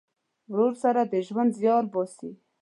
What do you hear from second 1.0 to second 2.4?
د ژوند زیار باسې.